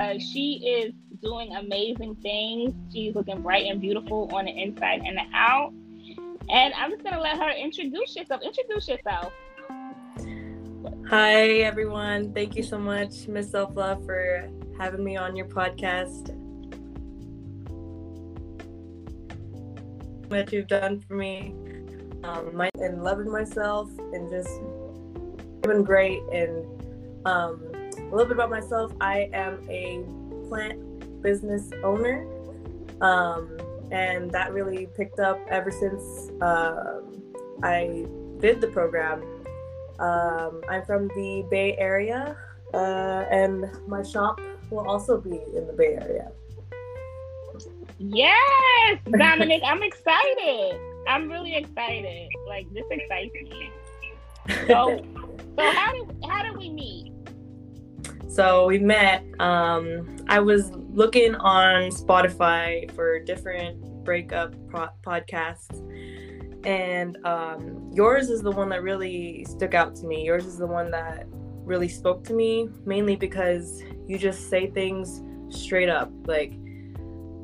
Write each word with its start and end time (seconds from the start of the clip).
because 0.00 0.22
she 0.22 0.54
is 0.64 0.94
doing 1.20 1.54
amazing 1.56 2.14
things. 2.16 2.72
She's 2.92 3.14
looking 3.14 3.42
bright 3.42 3.66
and 3.66 3.80
beautiful 3.80 4.30
on 4.32 4.46
the 4.46 4.50
inside 4.50 5.02
and 5.04 5.18
the 5.18 5.24
out. 5.34 5.72
And 6.48 6.72
I'm 6.74 6.90
just 6.90 7.04
gonna 7.04 7.20
let 7.20 7.36
her 7.36 7.50
introduce 7.50 8.16
yourself. 8.16 8.40
Introduce 8.42 8.88
yourself. 8.88 9.32
Hi 11.08 11.48
everyone. 11.60 12.32
Thank 12.32 12.56
you 12.56 12.62
so 12.62 12.78
much, 12.78 13.28
Miss 13.28 13.50
Self 13.50 13.76
Love, 13.76 14.04
for 14.06 14.48
having 14.78 15.04
me 15.04 15.16
on 15.16 15.36
your 15.36 15.46
podcast. 15.46 16.34
That 20.30 20.50
you've 20.52 20.68
done 20.68 21.00
for 21.00 21.14
me, 21.14 21.54
um, 22.24 22.56
my, 22.56 22.70
and 22.74 23.04
loving 23.04 23.30
myself, 23.30 23.90
and 23.98 24.30
just 24.30 24.48
been 25.62 25.82
great. 25.82 26.22
And 26.32 26.64
um, 27.26 27.69
a 28.00 28.10
little 28.10 28.26
bit 28.26 28.32
about 28.32 28.50
myself: 28.50 28.92
I 29.00 29.30
am 29.32 29.66
a 29.68 30.04
plant 30.48 31.22
business 31.22 31.70
owner, 31.82 32.26
um, 33.00 33.58
and 33.90 34.30
that 34.30 34.52
really 34.52 34.86
picked 34.96 35.20
up 35.20 35.38
ever 35.48 35.70
since 35.70 36.30
uh, 36.40 37.00
I 37.62 38.06
did 38.38 38.60
the 38.60 38.68
program. 38.68 39.22
Um, 39.98 40.62
I'm 40.68 40.84
from 40.84 41.08
the 41.08 41.46
Bay 41.50 41.76
Area, 41.78 42.36
uh, 42.72 43.24
and 43.30 43.66
my 43.86 44.02
shop 44.02 44.40
will 44.70 44.88
also 44.88 45.20
be 45.20 45.42
in 45.54 45.66
the 45.66 45.74
Bay 45.76 45.98
Area. 46.00 46.32
Yes, 47.98 48.98
Dominic, 49.18 49.62
I'm 49.64 49.82
excited. 49.82 50.80
I'm 51.06 51.30
really 51.30 51.54
excited. 51.54 52.28
Like 52.48 52.72
this 52.72 52.84
excites 52.90 53.34
me. 53.34 53.70
So, 54.66 55.04
so 55.56 55.70
how 55.72 55.92
did 55.92 56.24
So 58.30 58.66
we 58.66 58.78
met. 58.78 59.24
Um, 59.40 60.16
I 60.28 60.38
was 60.38 60.70
looking 60.70 61.34
on 61.34 61.90
Spotify 61.90 62.88
for 62.92 63.18
different 63.18 64.04
breakup 64.04 64.54
pro- 64.68 64.88
podcasts, 65.04 65.76
and 66.64 67.18
um, 67.26 67.90
yours 67.92 68.30
is 68.30 68.40
the 68.40 68.52
one 68.52 68.68
that 68.68 68.84
really 68.84 69.44
stuck 69.48 69.74
out 69.74 69.96
to 69.96 70.06
me. 70.06 70.24
Yours 70.24 70.46
is 70.46 70.58
the 70.58 70.66
one 70.66 70.92
that 70.92 71.26
really 71.64 71.88
spoke 71.88 72.22
to 72.24 72.32
me, 72.32 72.68
mainly 72.86 73.16
because 73.16 73.82
you 74.06 74.16
just 74.16 74.48
say 74.48 74.70
things 74.70 75.22
straight 75.48 75.88
up, 75.88 76.12
like 76.26 76.52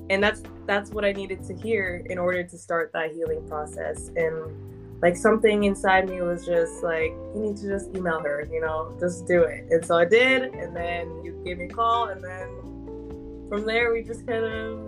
and 0.09 0.23
that's 0.23 0.45
that's 0.67 0.91
what 0.91 1.05
I 1.05 1.11
needed 1.11 1.43
to 1.49 1.55
hear 1.55 2.05
in 2.07 2.17
order 2.17 2.45
to 2.45 2.57
start 2.57 2.93
that 2.93 3.11
healing 3.11 3.45
process. 3.49 4.11
And 4.15 4.76
like 5.03 5.17
something 5.17 5.65
inside 5.65 6.09
me 6.09 6.23
was 6.23 6.47
just 6.47 6.83
like, 6.83 7.11
you 7.35 7.41
need 7.41 7.57
to 7.59 7.69
just 7.69 7.95
email 7.95 8.21
her, 8.21 8.49
you 8.51 8.61
know, 8.61 8.97
just 8.99 9.27
do 9.27 9.43
it. 9.43 9.67
And 9.71 9.85
so 9.85 9.97
I 9.97 10.05
did, 10.05 10.55
and 10.55 10.75
then 10.75 11.09
you 11.25 11.41
gave 11.45 11.59
me 11.59 11.67
a 11.67 11.69
call, 11.69 12.09
and 12.09 12.23
then 12.23 13.47
from 13.49 13.67
there 13.67 13.93
we 13.93 14.03
just 14.03 14.27
kind 14.27 14.45
of 14.45 14.81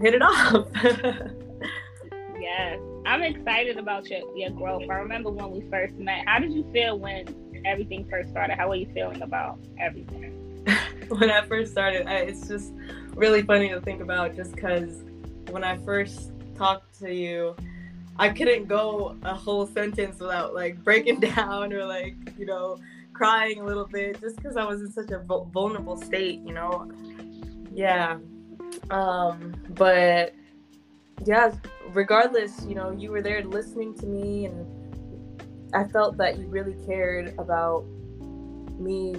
hit 0.00 0.14
it 0.14 0.22
off. 0.22 0.66
yes, 2.40 2.78
I'm 3.06 3.22
excited 3.22 3.76
about 3.78 4.08
your 4.08 4.20
your 4.36 4.50
growth. 4.50 4.84
I 4.90 4.94
remember 4.94 5.30
when 5.30 5.50
we 5.50 5.60
first 5.70 5.94
met. 5.94 6.26
How 6.26 6.38
did 6.38 6.52
you 6.52 6.68
feel 6.72 6.98
when 6.98 7.62
everything 7.64 8.06
first 8.08 8.30
started? 8.30 8.56
How 8.56 8.68
were 8.68 8.76
you 8.76 8.90
feeling 8.94 9.22
about 9.22 9.58
everything? 9.78 10.64
when 11.08 11.30
I 11.30 11.42
first 11.46 11.72
started, 11.72 12.06
I, 12.06 12.16
it's 12.20 12.48
just 12.48 12.72
really 13.14 13.42
funny 13.42 13.68
to 13.70 13.80
think 13.80 14.00
about 14.00 14.36
just 14.36 14.52
because 14.52 15.02
when 15.50 15.64
I 15.64 15.76
first 15.78 16.32
talked 16.54 16.98
to 17.00 17.14
you, 17.14 17.56
I 18.18 18.30
couldn't 18.30 18.66
go 18.66 19.16
a 19.22 19.34
whole 19.34 19.66
sentence 19.66 20.18
without 20.18 20.54
like 20.54 20.82
breaking 20.82 21.20
down 21.36 21.72
or 21.72 21.84
like, 21.84 22.16
you 22.36 22.46
know, 22.46 22.78
crying 23.12 23.60
a 23.60 23.64
little 23.64 23.86
bit 23.86 24.20
just 24.20 24.36
because 24.36 24.56
I 24.56 24.64
was 24.64 24.80
in 24.80 24.90
such 24.90 25.10
a 25.10 25.18
vulnerable 25.18 25.96
state, 25.96 26.40
you 26.44 26.52
know? 26.52 26.90
Yeah. 27.72 28.18
Um, 28.90 29.54
but 29.70 30.34
yeah, 31.24 31.52
regardless, 31.92 32.64
you 32.66 32.74
know, 32.74 32.90
you 32.90 33.10
were 33.10 33.22
there 33.22 33.44
listening 33.44 33.94
to 33.98 34.06
me 34.06 34.46
and 34.46 35.74
I 35.74 35.84
felt 35.84 36.16
that 36.16 36.38
you 36.38 36.46
really 36.46 36.74
cared 36.86 37.34
about 37.38 37.84
me 38.78 39.16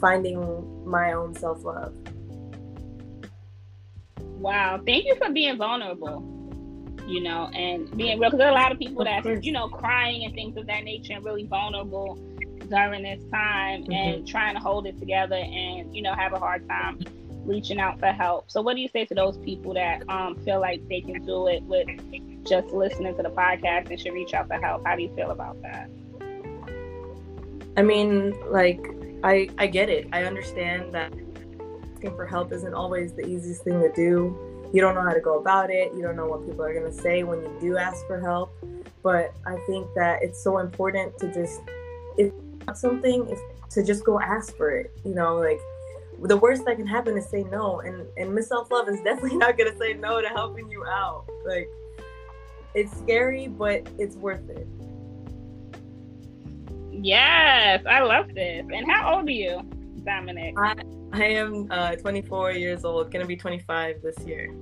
finding 0.00 0.86
my 0.86 1.12
own 1.12 1.34
self 1.34 1.64
love. 1.64 1.94
Wow. 4.18 4.80
Thank 4.84 5.06
you 5.06 5.14
for 5.14 5.30
being 5.30 5.56
vulnerable, 5.56 6.20
you 7.06 7.22
know, 7.22 7.48
and 7.54 7.94
being 7.96 8.18
real. 8.18 8.30
Because 8.30 8.38
there 8.38 8.48
are 8.48 8.52
a 8.52 8.60
lot 8.60 8.72
of 8.72 8.78
people 8.78 9.04
that, 9.04 9.44
you 9.44 9.52
know, 9.52 9.68
crying 9.68 10.24
and 10.24 10.34
things 10.34 10.56
of 10.56 10.66
that 10.66 10.84
nature 10.84 11.14
and 11.14 11.24
really 11.24 11.46
vulnerable 11.46 12.16
during 12.68 13.02
this 13.02 13.22
time 13.30 13.82
mm-hmm. 13.82 13.92
and 13.92 14.28
trying 14.28 14.54
to 14.54 14.60
hold 14.60 14.86
it 14.86 14.98
together 14.98 15.36
and, 15.36 15.94
you 15.94 16.02
know, 16.02 16.14
have 16.14 16.32
a 16.32 16.38
hard 16.38 16.66
time 16.68 16.98
reaching 17.44 17.80
out 17.80 17.98
for 17.98 18.06
help. 18.06 18.50
So, 18.50 18.62
what 18.62 18.76
do 18.76 18.82
you 18.82 18.88
say 18.88 19.04
to 19.06 19.14
those 19.14 19.36
people 19.38 19.74
that 19.74 20.08
um, 20.08 20.36
feel 20.44 20.60
like 20.60 20.86
they 20.88 21.00
can 21.00 21.24
do 21.24 21.48
it 21.48 21.62
with 21.64 21.88
just 22.46 22.68
listening 22.68 23.16
to 23.16 23.22
the 23.22 23.30
podcast 23.30 23.90
and 23.90 24.00
should 24.00 24.12
reach 24.12 24.34
out 24.34 24.48
for 24.48 24.60
help? 24.60 24.86
How 24.86 24.96
do 24.96 25.02
you 25.02 25.14
feel 25.14 25.30
about 25.30 25.60
that? 25.62 25.90
I 27.76 27.82
mean, 27.82 28.34
like, 28.50 28.84
I 29.24 29.48
I 29.58 29.66
get 29.66 29.88
it. 29.88 30.08
I 30.12 30.24
understand 30.24 30.92
that 30.94 31.12
asking 32.02 32.16
for 32.16 32.26
help 32.26 32.52
isn't 32.52 32.74
always 32.74 33.12
the 33.12 33.26
easiest 33.26 33.62
thing 33.62 33.80
to 33.80 33.92
do. 33.92 34.36
You 34.72 34.80
don't 34.80 34.94
know 34.94 35.02
how 35.02 35.12
to 35.12 35.20
go 35.20 35.38
about 35.38 35.70
it. 35.70 35.92
You 35.94 36.02
don't 36.02 36.16
know 36.16 36.26
what 36.26 36.46
people 36.46 36.64
are 36.64 36.72
going 36.72 36.90
to 36.90 37.02
say 37.02 37.24
when 37.24 37.42
you 37.42 37.56
do 37.60 37.76
ask 37.76 38.06
for 38.06 38.20
help. 38.20 38.52
But 39.02 39.34
I 39.44 39.56
think 39.66 39.86
that 39.96 40.22
it's 40.22 40.42
so 40.42 40.58
important 40.58 41.18
to 41.18 41.32
just, 41.32 41.60
if 42.16 42.32
something, 42.74 43.28
if, 43.28 43.38
to 43.70 43.84
just 43.84 44.04
go 44.04 44.18
ask 44.18 44.56
for 44.56 44.70
it. 44.70 44.90
You 45.04 45.14
know, 45.14 45.36
like 45.36 45.60
the 46.22 46.36
worst 46.36 46.64
that 46.64 46.76
can 46.76 46.86
happen 46.86 47.18
is 47.18 47.28
say 47.28 47.42
no. 47.44 47.80
And, 47.80 48.06
and 48.16 48.34
Miss 48.34 48.48
Self 48.48 48.70
Love 48.70 48.88
is 48.88 49.00
definitely 49.04 49.36
not 49.36 49.58
going 49.58 49.70
to 49.70 49.78
say 49.78 49.92
no 49.92 50.22
to 50.22 50.28
helping 50.28 50.70
you 50.70 50.84
out. 50.86 51.26
Like, 51.44 51.68
it's 52.74 52.96
scary, 52.98 53.48
but 53.48 53.86
it's 53.98 54.16
worth 54.16 54.48
it. 54.48 54.66
Yes, 56.90 57.84
I 57.88 58.00
love 58.00 58.32
this. 58.34 58.64
And 58.72 58.90
how 58.90 59.16
old 59.16 59.28
are 59.28 59.32
you, 59.32 59.62
Dominic? 60.04 60.54
I, 60.58 60.76
I 61.12 61.24
am 61.24 61.68
uh, 61.70 61.96
24 61.96 62.52
years 62.52 62.84
old, 62.84 63.12
gonna 63.12 63.26
be 63.26 63.36
25 63.36 64.02
this 64.02 64.18
year. 64.26 64.54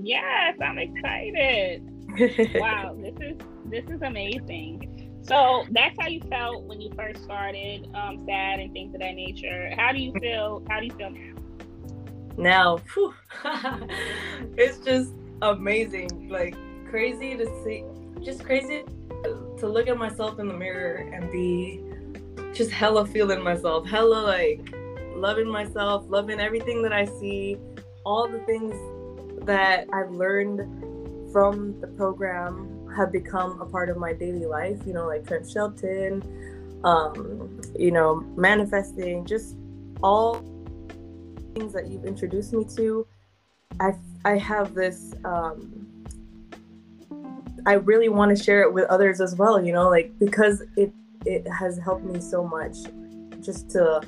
Yes, 0.00 0.56
I'm 0.62 0.78
excited. 0.78 1.82
wow, 2.54 2.96
this 3.00 3.14
is 3.20 3.36
this 3.66 3.84
is 3.90 4.00
amazing. 4.02 5.20
So 5.22 5.64
that's 5.72 5.96
how 6.00 6.06
you 6.06 6.20
felt 6.30 6.62
when 6.64 6.80
you 6.80 6.92
first 6.96 7.24
started, 7.24 7.90
um, 7.94 8.24
sad 8.26 8.60
and 8.60 8.72
things 8.72 8.94
of 8.94 9.00
that 9.00 9.14
nature. 9.14 9.72
How 9.76 9.90
do 9.92 9.98
you 9.98 10.12
feel? 10.20 10.62
How 10.70 10.78
do 10.78 10.86
you 10.86 10.92
feel 10.92 11.10
now? 11.10 11.34
Now, 12.38 12.78
it's 14.56 14.78
just 14.78 15.12
amazing, 15.42 16.28
like 16.28 16.54
crazy 16.88 17.36
to 17.36 17.46
see, 17.64 17.84
just 18.22 18.44
crazy 18.44 18.84
to 19.58 19.66
look 19.66 19.88
at 19.88 19.96
myself 19.96 20.38
in 20.38 20.46
the 20.46 20.54
mirror 20.54 21.10
and 21.12 21.32
be 21.32 21.82
just 22.52 22.70
hella 22.70 23.04
feeling 23.06 23.42
myself, 23.42 23.86
hella 23.86 24.22
like 24.22 24.75
loving 25.20 25.48
myself, 25.48 26.04
loving 26.08 26.40
everything 26.40 26.82
that 26.82 26.92
I 26.92 27.04
see, 27.04 27.58
all 28.04 28.28
the 28.28 28.40
things 28.40 28.74
that 29.46 29.86
I've 29.92 30.10
learned 30.10 31.32
from 31.32 31.80
the 31.80 31.86
program 31.88 32.88
have 32.96 33.12
become 33.12 33.60
a 33.60 33.66
part 33.66 33.88
of 33.88 33.96
my 33.96 34.12
daily 34.12 34.46
life, 34.46 34.78
you 34.86 34.92
know, 34.92 35.06
like 35.06 35.26
Trent 35.26 35.48
Shelton, 35.48 36.22
um, 36.84 37.60
you 37.78 37.90
know, 37.90 38.20
manifesting, 38.36 39.24
just 39.26 39.56
all 40.02 40.36
things 41.54 41.72
that 41.72 41.88
you've 41.88 42.04
introduced 42.04 42.52
me 42.52 42.64
to. 42.76 43.06
I, 43.80 43.94
I 44.24 44.38
have 44.38 44.74
this, 44.74 45.12
um, 45.24 45.86
I 47.66 47.74
really 47.74 48.08
want 48.08 48.36
to 48.36 48.42
share 48.42 48.62
it 48.62 48.72
with 48.72 48.84
others 48.86 49.20
as 49.20 49.34
well, 49.34 49.62
you 49.64 49.72
know, 49.72 49.88
like 49.88 50.16
because 50.18 50.62
it, 50.76 50.92
it 51.24 51.46
has 51.48 51.78
helped 51.78 52.04
me 52.04 52.20
so 52.20 52.46
much 52.46 52.76
just 53.40 53.70
to 53.70 54.00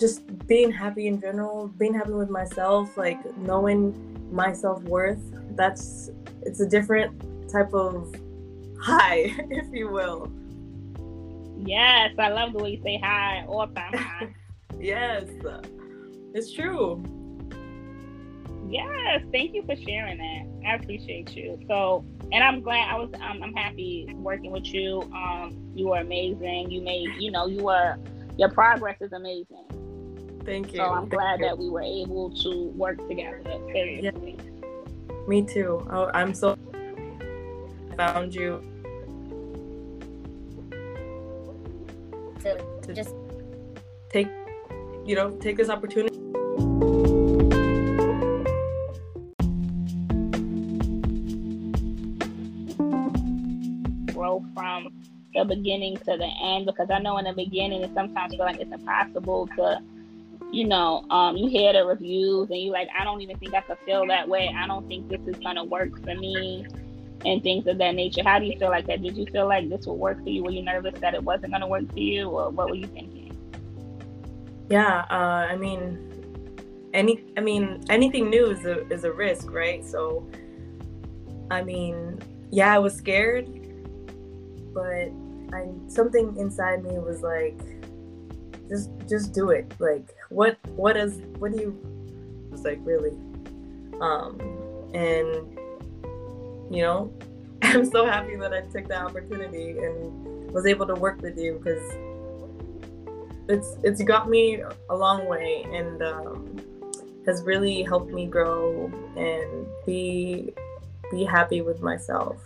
just 0.00 0.46
being 0.46 0.72
happy 0.72 1.06
in 1.06 1.20
general, 1.20 1.68
being 1.68 1.94
happy 1.94 2.12
with 2.12 2.30
myself, 2.30 2.96
like 2.96 3.18
knowing 3.36 3.94
my 4.32 4.52
self 4.52 4.82
worth. 4.84 5.20
That's 5.54 6.10
it's 6.42 6.60
a 6.60 6.66
different 6.66 7.50
type 7.50 7.74
of 7.74 8.12
high, 8.80 9.34
if 9.50 9.66
you 9.72 9.90
will. 9.90 10.32
Yes, 11.58 12.14
I 12.18 12.28
love 12.30 12.54
the 12.54 12.58
way 12.58 12.70
you 12.70 12.82
say 12.82 12.98
hi 13.02 13.44
all 13.46 13.68
time 13.68 13.92
high. 13.94 14.34
yes, 14.78 15.24
it's 16.34 16.52
true. 16.52 17.04
Yes, 18.68 19.22
thank 19.32 19.52
you 19.52 19.64
for 19.66 19.76
sharing 19.76 20.18
that. 20.18 20.68
I 20.68 20.74
appreciate 20.76 21.34
you. 21.36 21.58
So, 21.68 22.04
and 22.32 22.42
I'm 22.42 22.62
glad 22.62 22.88
I 22.88 22.96
was. 22.96 23.10
Um, 23.14 23.42
I'm 23.42 23.52
happy 23.52 24.08
working 24.14 24.52
with 24.52 24.72
you. 24.72 25.02
Um, 25.12 25.72
you 25.74 25.88
were 25.88 25.98
amazing. 25.98 26.70
You 26.70 26.80
made. 26.80 27.08
You 27.18 27.30
know, 27.30 27.46
you 27.46 27.64
were. 27.64 27.98
Your 28.38 28.48
progress 28.48 28.96
is 29.02 29.12
amazing. 29.12 29.79
Thank 30.44 30.72
you. 30.72 30.78
So 30.78 30.84
I'm 30.84 31.00
Thank 31.02 31.12
glad 31.12 31.40
you. 31.40 31.46
that 31.46 31.58
we 31.58 31.68
were 31.68 31.82
able 31.82 32.30
to 32.42 32.68
work 32.76 32.96
together. 33.08 33.42
Yeah. 33.74 34.10
Me 35.28 35.42
too. 35.42 35.86
Oh, 35.90 36.10
I'm 36.14 36.34
so 36.34 36.56
found 37.96 38.34
you. 38.34 38.62
To, 42.40 42.56
to 42.82 42.94
just 42.94 43.14
take, 44.08 44.28
you 45.04 45.14
know, 45.14 45.30
take 45.32 45.58
this 45.58 45.68
opportunity. 45.68 46.16
Grow 54.14 54.42
from 54.54 54.88
the 55.34 55.44
beginning 55.44 55.98
to 55.98 56.16
the 56.16 56.30
end 56.42 56.64
because 56.64 56.88
I 56.90 56.98
know 56.98 57.18
in 57.18 57.26
the 57.26 57.34
beginning 57.34 57.82
it 57.82 57.90
sometimes 57.94 58.34
feel 58.34 58.46
like 58.46 58.58
it's 58.58 58.72
impossible 58.72 59.46
to 59.56 59.82
you 60.52 60.66
know, 60.66 61.04
um, 61.10 61.36
you 61.36 61.48
hear 61.48 61.72
the 61.72 61.84
reviews 61.84 62.50
and 62.50 62.60
you're 62.60 62.72
like, 62.72 62.88
I 62.98 63.04
don't 63.04 63.20
even 63.20 63.38
think 63.38 63.54
I 63.54 63.60
could 63.60 63.78
feel 63.86 64.06
that 64.08 64.28
way. 64.28 64.52
I 64.54 64.66
don't 64.66 64.86
think 64.88 65.08
this 65.08 65.20
is 65.26 65.36
gonna 65.36 65.64
work 65.64 66.02
for 66.02 66.14
me 66.14 66.66
and 67.24 67.42
things 67.42 67.66
of 67.66 67.78
that 67.78 67.94
nature. 67.94 68.22
How 68.24 68.38
do 68.38 68.46
you 68.46 68.58
feel 68.58 68.70
like 68.70 68.86
that? 68.86 69.02
Did 69.02 69.16
you 69.16 69.26
feel 69.26 69.46
like 69.46 69.68
this 69.68 69.86
would 69.86 69.94
work 69.94 70.22
for 70.22 70.28
you? 70.28 70.42
Were 70.42 70.50
you 70.50 70.62
nervous 70.62 70.98
that 71.00 71.14
it 71.14 71.22
wasn't 71.22 71.52
gonna 71.52 71.68
work 71.68 71.90
for 71.92 71.98
you, 71.98 72.28
or 72.28 72.50
what 72.50 72.68
were 72.68 72.74
you 72.74 72.86
thinking? 72.86 73.36
Yeah, 74.68 75.04
uh, 75.10 75.46
I 75.50 75.56
mean, 75.56 76.88
any, 76.94 77.24
I 77.36 77.40
mean, 77.40 77.84
anything 77.88 78.30
new 78.30 78.50
is 78.50 78.64
a 78.64 78.86
is 78.88 79.04
a 79.04 79.12
risk, 79.12 79.50
right? 79.50 79.84
So, 79.84 80.28
I 81.50 81.62
mean, 81.62 82.18
yeah, 82.50 82.74
I 82.74 82.78
was 82.78 82.94
scared, 82.94 83.46
but 84.72 85.10
I 85.52 85.66
something 85.88 86.36
inside 86.36 86.82
me 86.82 86.98
was 86.98 87.22
like, 87.22 87.58
just 88.68 88.90
just 89.08 89.32
do 89.32 89.50
it. 89.50 89.72
Like, 89.78 90.08
what 90.30 90.58
what 90.76 90.96
is 90.96 91.20
what 91.38 91.52
do 91.52 91.58
you? 91.58 92.48
It's 92.52 92.64
like 92.64 92.80
really, 92.82 93.10
um, 94.00 94.40
and 94.94 95.58
you 96.74 96.82
know, 96.82 97.12
I'm 97.62 97.84
so 97.84 98.06
happy 98.06 98.36
that 98.36 98.54
I 98.54 98.62
took 98.62 98.88
the 98.88 98.96
opportunity 98.96 99.78
and 99.78 100.50
was 100.52 100.66
able 100.66 100.86
to 100.86 100.94
work 100.94 101.20
with 101.20 101.38
you 101.38 101.60
because 101.62 101.82
it's 103.48 103.76
it's 103.82 104.02
got 104.02 104.30
me 104.30 104.62
a 104.88 104.96
long 104.96 105.26
way 105.26 105.66
and 105.72 106.02
um, 106.02 106.56
has 107.26 107.42
really 107.42 107.82
helped 107.82 108.12
me 108.12 108.26
grow 108.26 108.90
and 109.16 109.66
be 109.84 110.54
be 111.10 111.24
happy 111.24 111.60
with 111.60 111.82
myself. 111.82 112.36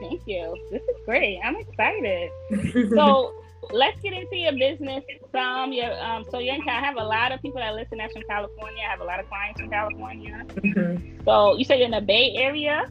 Thank 0.00 0.22
you. 0.26 0.54
This 0.70 0.82
is 0.82 0.96
great. 1.04 1.40
I'm 1.42 1.56
excited. 1.56 2.30
so 2.94 3.32
let's 3.72 4.00
get 4.00 4.12
into 4.12 4.36
your 4.36 4.52
business 4.52 5.04
some. 5.32 5.72
Your 5.72 5.92
um, 6.02 6.24
so 6.30 6.38
you 6.38 6.52
I 6.52 6.80
have 6.80 6.96
a 6.96 7.04
lot 7.04 7.32
of 7.32 7.40
people 7.42 7.60
that 7.60 7.74
listen 7.74 7.98
that's 7.98 8.12
from 8.12 8.22
California. 8.28 8.82
I 8.86 8.90
have 8.90 9.00
a 9.00 9.04
lot 9.04 9.20
of 9.20 9.28
clients 9.28 9.60
from 9.60 9.70
California. 9.70 10.44
Mm-hmm. 10.48 11.24
So 11.24 11.56
you 11.56 11.64
say 11.64 11.78
you're 11.78 11.86
in 11.86 11.92
the 11.92 12.00
Bay 12.00 12.34
Area. 12.36 12.90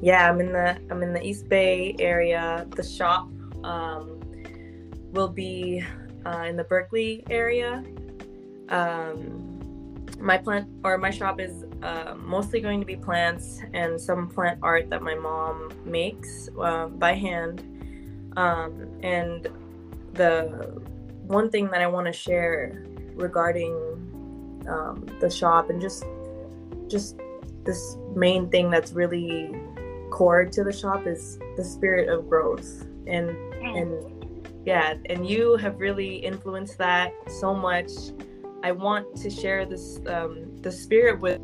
Yeah, 0.00 0.28
I'm 0.28 0.40
in 0.40 0.52
the 0.52 0.80
I'm 0.90 1.02
in 1.02 1.12
the 1.12 1.24
East 1.24 1.48
Bay 1.48 1.94
area. 1.98 2.66
The 2.70 2.82
shop 2.82 3.28
um, 3.64 4.20
will 5.12 5.28
be 5.28 5.84
uh, 6.26 6.44
in 6.48 6.56
the 6.56 6.64
Berkeley 6.64 7.24
area. 7.30 7.84
Um, 8.68 9.48
my 10.18 10.38
plant 10.38 10.68
or 10.84 10.98
my 10.98 11.10
shop 11.10 11.40
is 11.40 11.64
uh, 11.82 12.14
mostly 12.16 12.60
going 12.60 12.80
to 12.80 12.86
be 12.86 12.96
plants 12.96 13.60
and 13.74 14.00
some 14.00 14.28
plant 14.28 14.58
art 14.62 14.88
that 14.90 15.02
my 15.02 15.14
mom 15.14 15.72
makes 15.84 16.48
uh, 16.60 16.86
by 16.86 17.12
hand. 17.12 17.68
Um, 18.36 18.88
and 19.02 19.48
the 20.14 20.82
one 21.26 21.50
thing 21.50 21.68
that 21.70 21.80
I 21.80 21.86
want 21.86 22.06
to 22.06 22.12
share 22.12 22.84
regarding 23.14 23.74
um, 24.68 25.06
the 25.20 25.30
shop 25.30 25.70
and 25.70 25.80
just 25.80 26.04
just 26.88 27.16
this 27.64 27.96
main 28.14 28.48
thing 28.50 28.70
that's 28.70 28.92
really 28.92 29.50
core 30.10 30.44
to 30.44 30.64
the 30.64 30.72
shop 30.72 31.06
is 31.06 31.38
the 31.56 31.64
spirit 31.64 32.08
of 32.08 32.28
growth 32.28 32.82
and 33.06 33.30
mm. 33.30 33.80
and 33.80 34.46
yeah 34.66 34.94
and 35.06 35.28
you 35.28 35.56
have 35.56 35.80
really 35.80 36.16
influenced 36.16 36.78
that 36.78 37.12
so 37.28 37.54
much 37.54 37.90
I 38.62 38.72
want 38.72 39.16
to 39.16 39.30
share 39.30 39.64
this 39.64 40.00
um, 40.06 40.56
the 40.58 40.70
spirit 40.70 41.20
with 41.20 41.40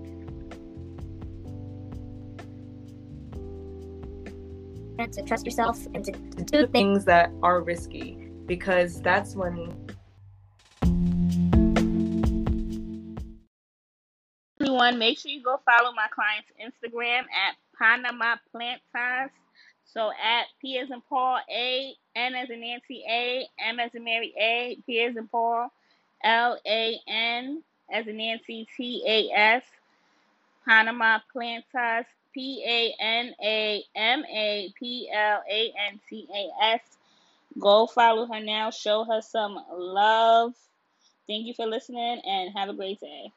And 5.00 5.12
to 5.12 5.22
trust 5.22 5.46
yourself 5.46 5.86
and 5.94 6.04
to, 6.04 6.10
to 6.10 6.44
do 6.44 6.66
things 6.66 7.04
that 7.04 7.30
are 7.40 7.62
risky 7.62 8.27
because 8.48 9.00
that's 9.00 9.36
when 9.36 9.70
everyone 14.60 14.98
make 14.98 15.18
sure 15.18 15.30
you 15.30 15.42
go 15.42 15.60
follow 15.64 15.92
my 15.92 16.08
client's 16.10 16.50
instagram 16.60 17.20
at 17.20 17.54
panama 17.78 18.34
plantas 18.52 19.30
so 19.84 20.10
at 20.10 20.46
p 20.60 20.78
as 20.78 20.90
in 20.90 21.00
paul 21.08 21.38
a 21.48 21.94
n 22.16 22.34
as 22.34 22.50
in 22.50 22.60
nancy 22.60 23.04
a 23.08 23.46
m 23.64 23.78
as 23.78 23.94
in 23.94 24.02
mary 24.02 24.34
a 24.36 24.76
p 24.84 25.00
as 25.04 25.16
in 25.16 25.28
paul 25.28 25.70
L 26.22 26.58
A 26.66 27.00
N 27.06 27.62
as 27.90 28.06
in 28.06 28.16
Nancy 28.16 28.66
T 28.76 29.04
A 29.06 29.30
S 29.30 29.62
Panama 30.66 31.20
Plantas 31.34 32.04
P 32.34 32.62
A 32.66 33.02
N 33.02 33.34
A 33.42 33.84
M 33.94 34.24
A 34.24 34.72
P 34.78 35.08
L 35.12 35.42
A 35.48 35.72
N 35.90 36.00
T 36.08 36.28
A 36.34 36.64
S. 36.74 36.97
Go 37.58 37.86
follow 37.86 38.26
her 38.26 38.40
now. 38.40 38.70
Show 38.70 39.04
her 39.04 39.20
some 39.22 39.58
love. 39.72 40.54
Thank 41.28 41.46
you 41.46 41.54
for 41.54 41.66
listening 41.66 42.20
and 42.24 42.56
have 42.56 42.68
a 42.68 42.74
great 42.74 43.00
day. 43.00 43.30